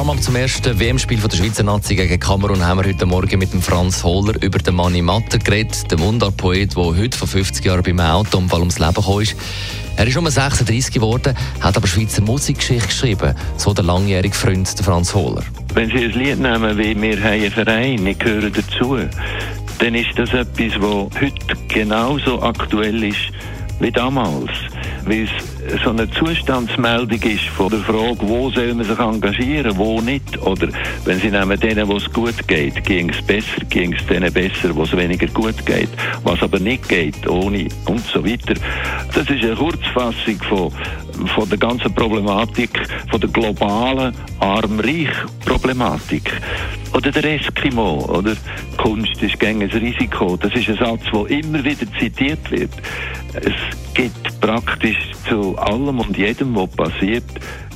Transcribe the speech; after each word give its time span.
Warm-up 0.00 0.22
zum 0.22 0.34
ersten 0.34 0.80
WM-Spiel 0.80 1.18
der 1.18 1.36
Schweizer 1.36 1.62
Nazi 1.62 1.94
gegen 1.94 2.18
Kamerun 2.18 2.64
haben 2.64 2.80
wir 2.80 2.88
heute 2.88 3.04
Morgen 3.04 3.38
mit 3.38 3.52
dem 3.52 3.60
Franz 3.60 4.02
Hohler 4.02 4.32
über 4.42 4.58
den 4.58 4.74
Manni 4.74 5.02
Matter 5.02 5.38
geredet, 5.38 5.90
den 5.92 6.00
Mundartpoet, 6.00 6.74
der 6.74 6.84
heute 6.84 7.18
vor 7.18 7.28
50 7.28 7.62
Jahren 7.62 7.82
beim 7.82 8.00
Autounfall 8.00 8.60
ums 8.60 8.78
Leben 8.78 8.94
gekommen 8.94 9.20
ist. 9.20 9.36
Er 9.98 10.06
ist 10.06 10.16
um 10.16 10.26
36 10.26 10.94
geworden, 10.94 11.36
hat 11.60 11.76
aber 11.76 11.86
Schweizer 11.86 12.22
Musikgeschichte 12.22 12.86
geschrieben, 12.86 13.34
so 13.58 13.74
der 13.74 13.84
langjährige 13.84 14.34
Freund 14.34 14.66
Franz 14.82 15.14
Hohler. 15.14 15.42
Wenn 15.74 15.90
Sie 15.90 16.04
ein 16.04 16.12
Lied 16.12 16.40
nehmen 16.40 16.78
wie 16.78 16.98
«Wir 16.98 17.18
haben 17.18 17.32
einen 17.32 17.50
Verein, 17.50 18.06
ich 18.06 18.18
gehöre 18.18 18.48
dazu», 18.48 18.96
dann 19.80 19.94
ist 19.94 20.18
das 20.18 20.32
etwas, 20.32 20.80
das 20.80 21.20
heute 21.20 21.56
genauso 21.68 22.40
aktuell 22.40 23.04
ist 23.04 23.30
wie 23.80 23.90
damals. 23.92 24.50
Weil 25.06 25.24
es 25.24 25.82
so 25.82 25.90
eine 25.90 26.10
Zustandsmeldung 26.10 27.22
ist 27.22 27.44
von 27.48 27.68
der 27.70 27.80
Frage, 27.80 28.18
wo 28.20 28.50
soll 28.50 28.74
man 28.74 28.84
sich 28.84 28.98
engagieren, 28.98 29.76
wo 29.76 30.00
nicht. 30.00 30.38
Oder 30.42 30.68
wenn 31.04 31.18
Sie 31.20 31.30
nehmen 31.30 31.58
denen, 31.58 31.88
wo 31.88 31.96
es 31.96 32.12
gut 32.12 32.46
geht, 32.46 32.84
ging 32.84 33.10
es 33.10 33.22
besser, 33.22 33.64
ging 33.68 33.92
es 33.92 34.06
denen 34.06 34.32
besser, 34.32 34.74
wo 34.74 34.82
es 34.82 34.96
weniger 34.96 35.26
gut 35.28 35.64
geht. 35.66 35.90
Was 36.24 36.42
aber 36.42 36.58
nicht 36.58 36.88
geht, 36.88 37.28
ohne 37.28 37.68
und 37.86 38.04
so 38.06 38.24
weiter. 38.24 38.54
Das 39.14 39.28
ist 39.28 39.44
eine 39.44 39.54
Kurzfassung 39.54 40.38
von, 40.48 40.72
von 41.34 41.48
der 41.48 41.58
ganzen 41.58 41.94
Problematik, 41.94 42.70
von 43.10 43.20
der 43.20 43.30
globalen 43.30 44.14
Arm-Reich-Problematik. 44.40 46.30
Oder 46.92 47.10
der 47.12 47.24
Eskimo, 47.34 48.04
oder 48.06 48.34
Kunst 48.76 49.22
ist 49.22 49.38
gegen 49.38 49.62
ein 49.62 49.70
Risiko. 49.70 50.36
Das 50.36 50.52
ist 50.54 50.68
ein 50.68 50.76
Satz, 50.76 51.02
der 51.12 51.38
immer 51.38 51.62
wieder 51.64 51.86
zitiert 51.98 52.50
wird. 52.50 52.72
Es 53.34 53.54
gibt 53.94 54.29
praktisch 54.40 55.12
zu 55.28 55.56
allem 55.58 56.00
und 56.00 56.16
jedem, 56.16 56.54
was 56.56 56.70
passiert, 56.70 57.24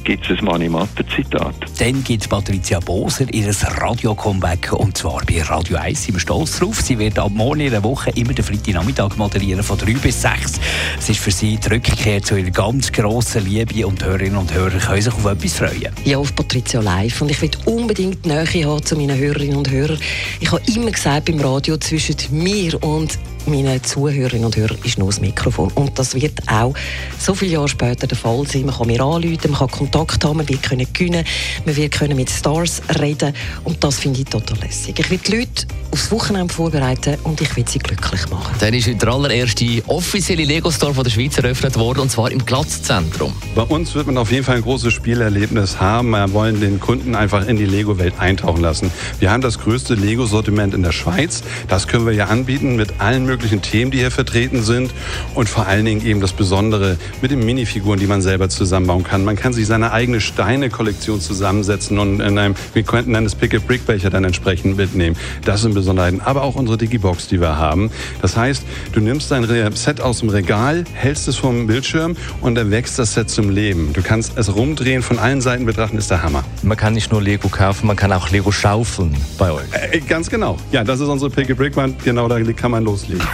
gibt 0.05 0.31
es 0.31 0.39
ein 0.39 0.45
Manimatter-Zitat. 0.45 1.55
Dann 1.79 2.05
gibt 2.05 2.29
Patricia 2.29 2.79
Boser 2.79 3.33
ihr 3.33 3.51
Radio-Comeback 3.51 4.73
und 4.75 4.97
zwar 4.97 5.23
bei 5.25 5.43
Radio 5.43 5.79
1. 5.79 6.05
Sind 6.05 6.15
wir 6.15 6.21
stolz 6.21 6.59
drauf. 6.59 6.81
Sie 6.81 6.99
wird 6.99 7.19
ab 7.19 7.33
morgen 7.33 7.61
in 7.61 7.73
einer 7.73 7.83
Woche 7.83 8.11
immer 8.11 8.35
den 8.35 8.45
Freitagnachmittag 8.45 9.17
moderieren 9.17 9.63
von 9.63 9.79
3 9.79 9.95
bis 9.95 10.21
6. 10.21 10.61
Es 10.99 11.09
ist 11.09 11.21
für 11.21 11.31
sie 11.31 11.57
die 11.57 11.69
Rückkehr 11.69 12.23
zu 12.23 12.37
ihrer 12.37 12.51
ganz 12.51 12.93
grossen 12.93 13.47
Liebe 13.47 13.87
und 13.87 14.05
Hörerinnen 14.05 14.37
und 14.37 14.53
Hörer 14.53 14.79
können 14.79 15.03
sich 15.03 15.13
auf 15.13 15.25
etwas 15.25 15.55
freuen. 15.55 15.93
Ja, 16.05 16.19
auf 16.19 16.35
Patricia 16.37 16.81
Live. 16.81 17.23
Und 17.23 17.31
ich 17.31 17.41
will 17.41 17.51
unbedingt 17.65 18.27
Nähe 18.27 18.67
haben 18.67 18.85
zu 18.85 18.97
meinen 18.97 19.17
Hörerinnen 19.17 19.57
und 19.57 19.71
Hörern. 19.71 19.99
Ich 20.41 20.53
habe 20.53 20.63
immer 20.67 20.91
gesagt 20.91 21.25
beim 21.27 21.41
Radio, 21.41 21.79
zwischen 21.79 22.17
mir 22.31 22.83
und 22.83 23.19
meinen 23.47 23.83
Zuhörerinnen 23.83 24.47
und 24.47 24.57
Hörern 24.57 24.79
ist 24.85 24.99
nur 24.99 25.09
das 25.09 25.21
Mikrofon. 25.21 25.71
Und 25.75 25.99
das 25.99 26.15
wird 26.15 26.41
auch 26.49 26.75
so 27.19 27.35
viele 27.35 27.53
Jahre 27.53 27.69
später 27.69 28.07
der 28.07 28.17
Fall 28.17 28.47
sein. 28.47 28.67
Man 28.67 28.75
kann 28.75 28.87
mir 28.87 29.01
anrufen, 29.01 29.51
man 29.51 29.59
kann 29.59 29.71
Kontakt 29.71 29.94
haben, 29.95 30.37
man 30.37 30.49
wird 30.49 30.63
können 30.63 30.87
gewinnen, 30.93 31.25
man 31.65 31.77
wird 31.77 31.93
können 31.93 32.17
mit 32.17 32.31
Stars 32.31 32.83
reden. 33.01 33.35
Und 33.65 33.83
das 33.83 34.01
finde 34.01 34.21
ich 34.21 34.27
total 34.27 34.59
lässig. 34.59 34.99
Ich 34.99 35.11
will 35.11 35.19
die 35.19 35.37
Leute 35.37 35.67
aufs 35.95 36.11
Wochenende 36.11 36.53
vorbereiten 36.53 37.17
und 37.23 37.41
ich 37.41 37.55
will 37.55 37.65
sie 37.69 37.79
glücklich 37.79 38.29
machen. 38.29 38.53
Dann 38.59 38.75
ist 38.75 38.89
heute 38.89 38.97
der 38.97 39.11
allererste 39.11 39.81
offizielle 39.87 40.43
Lego-Store 40.43 41.05
der 41.05 41.11
Schweiz 41.11 41.39
eröffnet 41.39 41.77
worden 41.79 42.01
und 42.01 42.11
zwar 42.11 42.33
im 42.33 42.45
Glatzzentrum. 42.45 43.33
Bei 43.55 43.63
uns 43.63 43.95
wird 43.95 44.09
man 44.09 44.19
auf 44.19 44.33
jeden 44.33 44.43
Fall 44.43 44.57
ein 44.57 44.63
großes 44.63 44.93
Spielerlebnis 44.93 45.79
haben. 45.79 46.11
Wir 46.11 46.33
wollen 46.33 46.59
den 46.59 46.81
Kunden 46.81 47.15
einfach 47.15 47.47
in 47.47 47.57
die 47.57 47.65
Lego-Welt 47.65 48.15
eintauchen 48.19 48.61
lassen. 48.61 48.91
Wir 49.21 49.31
haben 49.31 49.41
das 49.41 49.61
größte 49.61 49.95
Lego-Sortiment 49.95 50.75
in 50.75 50.83
der 50.83 50.91
Schweiz. 50.91 51.45
Das 51.69 51.87
können 51.87 52.07
wir 52.07 52.13
ja 52.13 52.25
anbieten 52.25 52.75
mit 52.75 52.95
allen 52.99 53.25
möglichen 53.25 53.63
Themen, 53.63 53.93
die 53.93 53.99
hier 53.99 54.11
vertreten 54.11 54.65
sind 54.65 54.91
und 55.37 55.49
vor 55.49 55.69
allen 55.69 55.85
Dingen 55.85 56.05
eben 56.05 56.21
das 56.21 56.33
Besondere 56.33 56.97
mit 57.23 57.31
den 57.31 57.47
Minifiguren, 57.47 58.01
die 58.01 58.09
man 58.09 58.21
selber 58.21 58.49
zusammenbauen 58.49 59.05
kann. 59.05 59.25
Man 59.25 59.37
kann 59.37 59.53
sich 59.53 59.69
seine 59.69 59.93
eigene 59.93 60.21
Steine-Kollektion 60.21 61.21
zusammensetzen 61.21 62.01
und 62.01 62.19
in 62.19 62.37
einem, 62.37 62.57
wir 62.73 62.83
könnten 62.83 63.15
einen 63.15 63.31
Pick-a-Brick-Becher 63.31 64.11
dann 64.11 64.25
entsprechend 64.25 64.77
mitnehmen. 64.77 65.15
Das 65.45 65.63
sind 65.63 65.77
Besonderheiten. 65.85 66.21
Aber 66.23 66.43
auch 66.43 66.55
unsere 66.55 66.79
Digibox, 66.79 67.29
die 67.29 67.41
wir 67.41 67.57
haben. 67.57 67.91
Das 68.23 68.37
heißt, 68.37 68.65
du 68.93 69.01
nimmst 69.01 69.31
dein 69.31 69.45
Set 69.77 70.01
aus 70.01 70.21
dem 70.21 70.31
Regal, 70.31 70.85
hältst 70.95 71.29
es 71.29 71.37
vom 71.37 71.67
Bildschirm 71.67 72.17
und 72.41 72.55
dann 72.55 72.71
wächst 72.71 72.99
das 72.99 73.15
Set 73.15 73.29
zum 73.29 73.51
Leben. 73.51 73.93
Du 73.93 74.03
kannst 74.03 74.37
es 74.37 74.55
rumdrehen, 74.55 75.03
von 75.03 75.19
allen 75.19 75.41
Seiten 75.41 75.67
betrachten, 75.67 75.99
ist 75.99 76.11
der 76.11 76.23
Hammer. 76.23 76.43
Man 76.63 76.77
kann 76.77 76.95
nicht 76.95 77.13
nur 77.13 77.21
Lego 77.21 77.49
kaufen, 77.49 77.87
man 77.87 77.97
kann 77.97 78.13
auch 78.13 78.31
Lego 78.31 78.51
schaufeln 78.51 79.15
bei 79.39 79.53
euch. 79.53 79.65
Äh, 79.73 80.01
ganz 80.01 80.31
genau. 80.31 80.57
Ja, 80.73 80.83
das 80.85 81.01
ist 81.01 81.09
unsere 81.09 81.31
Pick-a-Brick-Wand. 81.31 82.03
Genau, 82.03 82.29
da 82.29 82.41
kann 82.53 82.71
man 82.71 82.85
loslegen. 82.85 83.27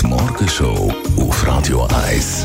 Die 0.00 0.06
Morgenshow 0.06 0.92
auf 1.16 1.46
Radio 1.46 1.88
1. 2.08 2.44